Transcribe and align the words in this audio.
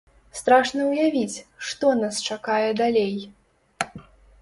Страшна 0.37 0.81
ўявіць, 0.91 1.43
што 1.69 1.93
нас 2.01 2.25
чакае 2.31 2.69
далей. 2.83 3.15